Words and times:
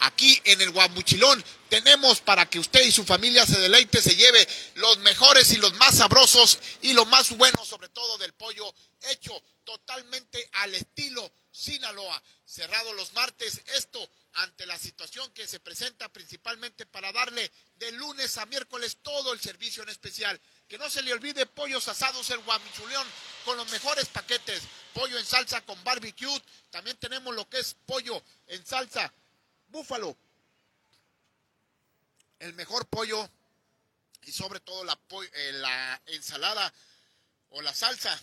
aquí 0.00 0.42
en 0.44 0.60
el 0.60 0.72
Guamuchilón 0.72 1.44
tenemos 1.68 2.20
para 2.20 2.46
que 2.46 2.58
usted 2.58 2.82
y 2.82 2.90
su 2.90 3.04
familia 3.04 3.46
se 3.46 3.60
deleite, 3.60 4.02
se 4.02 4.16
lleve 4.16 4.44
los 4.74 4.98
mejores 4.98 5.52
y 5.52 5.58
los 5.58 5.72
más 5.74 5.98
sabrosos 5.98 6.58
y 6.82 6.94
lo 6.94 7.04
más 7.04 7.30
bueno 7.36 7.64
sobre 7.64 7.90
todo 7.90 8.18
del 8.18 8.32
pollo 8.32 8.74
hecho 9.08 9.40
totalmente 9.62 10.50
al 10.54 10.74
estilo 10.74 11.30
Sinaloa. 11.54 12.20
Cerrado 12.54 12.92
los 12.92 13.12
martes, 13.14 13.60
esto 13.74 14.08
ante 14.34 14.64
la 14.64 14.78
situación 14.78 15.28
que 15.32 15.48
se 15.48 15.58
presenta 15.58 16.08
principalmente 16.08 16.86
para 16.86 17.10
darle 17.10 17.50
de 17.74 17.90
lunes 17.90 18.38
a 18.38 18.46
miércoles 18.46 18.98
todo 19.02 19.32
el 19.32 19.40
servicio 19.40 19.82
en 19.82 19.88
especial. 19.88 20.40
Que 20.68 20.78
no 20.78 20.88
se 20.88 21.02
le 21.02 21.12
olvide 21.12 21.46
pollos 21.46 21.88
asados 21.88 22.30
el 22.30 22.38
guamichuleón 22.38 23.08
con 23.44 23.56
los 23.56 23.68
mejores 23.72 24.06
paquetes. 24.06 24.62
Pollo 24.92 25.18
en 25.18 25.26
salsa 25.26 25.62
con 25.62 25.82
barbecue. 25.82 26.40
También 26.70 26.96
tenemos 26.98 27.34
lo 27.34 27.48
que 27.48 27.58
es 27.58 27.74
pollo 27.86 28.22
en 28.46 28.64
salsa 28.64 29.12
búfalo. 29.66 30.16
El 32.38 32.54
mejor 32.54 32.86
pollo 32.86 33.28
y 34.22 34.30
sobre 34.30 34.60
todo 34.60 34.84
la, 34.84 34.96
eh, 35.10 35.52
la 35.54 36.00
ensalada 36.06 36.72
o 37.50 37.62
la 37.62 37.74
salsa 37.74 38.16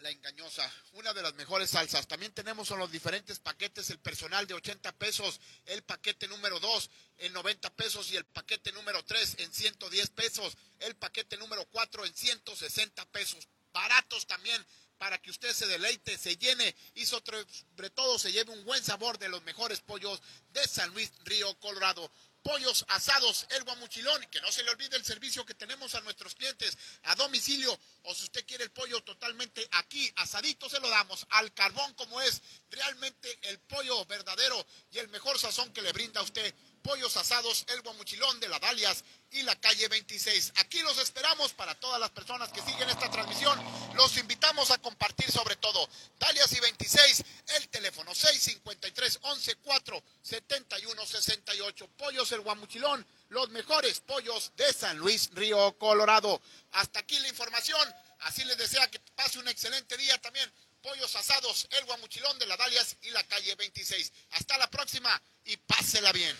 la 0.00 0.10
engañosa, 0.10 0.70
una 0.92 1.12
de 1.12 1.22
las 1.22 1.34
mejores 1.34 1.70
salsas. 1.70 2.06
También 2.06 2.32
tenemos 2.32 2.70
en 2.70 2.78
los 2.78 2.90
diferentes 2.90 3.38
paquetes 3.38 3.90
el 3.90 3.98
personal 3.98 4.46
de 4.46 4.54
80 4.54 4.92
pesos, 4.92 5.40
el 5.66 5.82
paquete 5.82 6.28
número 6.28 6.60
2 6.60 6.90
en 7.18 7.32
90 7.32 7.70
pesos 7.74 8.10
y 8.10 8.16
el 8.16 8.24
paquete 8.24 8.72
número 8.72 9.04
3 9.04 9.36
en 9.38 9.52
110 9.52 10.10
pesos, 10.10 10.56
el 10.80 10.96
paquete 10.96 11.36
número 11.36 11.64
4 11.66 12.04
en 12.04 12.14
160 12.14 13.04
pesos. 13.06 13.48
Baratos 13.72 14.26
también 14.26 14.64
para 15.04 15.20
que 15.20 15.30
usted 15.30 15.52
se 15.52 15.66
deleite, 15.66 16.16
se 16.16 16.38
llene 16.38 16.74
y 16.94 17.04
sobre 17.04 17.90
todo 17.90 18.18
se 18.18 18.32
lleve 18.32 18.52
un 18.52 18.64
buen 18.64 18.82
sabor 18.82 19.18
de 19.18 19.28
los 19.28 19.42
mejores 19.42 19.82
pollos 19.82 20.22
de 20.54 20.66
San 20.66 20.88
Luis 20.94 21.12
Río 21.26 21.54
Colorado 21.60 22.10
pollos 22.44 22.84
asados 22.88 23.46
El 23.50 23.64
Guamuchilón. 23.64 24.22
Que 24.30 24.40
no 24.40 24.52
se 24.52 24.62
le 24.62 24.70
olvide 24.70 24.96
el 24.96 25.04
servicio 25.04 25.44
que 25.44 25.54
tenemos 25.54 25.94
a 25.94 26.00
nuestros 26.02 26.34
clientes 26.34 26.78
a 27.04 27.14
domicilio. 27.16 27.76
O 28.04 28.14
si 28.14 28.24
usted 28.24 28.46
quiere 28.46 28.64
el 28.64 28.70
pollo 28.70 29.02
totalmente 29.02 29.66
aquí, 29.72 30.12
asadito, 30.16 30.68
se 30.68 30.78
lo 30.78 30.88
damos 30.88 31.26
al 31.30 31.52
carbón 31.52 31.92
como 31.94 32.20
es 32.20 32.42
realmente 32.70 33.38
el 33.48 33.58
pollo 33.60 34.04
verdadero 34.06 34.64
y 34.92 34.98
el 34.98 35.08
mejor 35.08 35.38
sazón 35.38 35.72
que 35.72 35.82
le 35.82 35.92
brinda 35.92 36.20
a 36.20 36.24
usted. 36.24 36.54
Pollos 36.84 37.16
asados 37.16 37.64
El 37.68 37.80
Guamuchilón 37.80 38.38
de 38.40 38.48
la 38.48 38.58
Dalias 38.58 39.04
y 39.30 39.40
la 39.42 39.58
calle 39.58 39.88
26. 39.88 40.52
Aquí 40.56 40.82
los 40.82 40.98
esperamos 40.98 41.54
para 41.54 41.74
todas 41.74 41.98
las 41.98 42.10
personas 42.10 42.52
que 42.52 42.60
siguen 42.60 42.90
esta 42.90 43.10
transmisión. 43.10 43.58
Los 43.94 44.14
invitamos 44.18 44.70
a 44.70 44.76
compartir 44.76 45.32
sobre 45.32 45.56
todo. 45.56 45.88
Dalias 46.18 46.52
y 46.52 46.60
26, 46.60 47.24
el 47.56 47.68
teléfono 47.70 48.14
653 48.14 49.18
11 49.22 49.56
4 49.56 50.02
71 50.20 51.06
68. 51.06 51.88
Pollos 51.96 52.30
El 52.32 52.42
Guamuchilón, 52.42 53.06
los 53.30 53.48
mejores 53.48 54.00
pollos 54.00 54.52
de 54.54 54.70
San 54.74 54.98
Luis 54.98 55.30
Río 55.32 55.78
Colorado. 55.78 56.38
Hasta 56.72 56.98
aquí 56.98 57.18
la 57.20 57.28
información. 57.28 57.94
Así 58.20 58.44
les 58.44 58.58
desea 58.58 58.90
que 58.90 59.00
pase 59.16 59.38
un 59.38 59.48
excelente 59.48 59.96
día 59.96 60.20
también. 60.20 60.52
Pollos 60.82 61.16
asados, 61.16 61.66
el 61.70 61.86
guamuchilón 61.86 62.38
de 62.38 62.46
la 62.46 62.58
Dalias 62.58 62.98
y 63.00 63.08
la 63.08 63.24
calle 63.24 63.54
26. 63.54 64.12
Hasta 64.32 64.58
la 64.58 64.68
próxima 64.68 65.18
y 65.46 65.56
pásela 65.56 66.12
bien. 66.12 66.36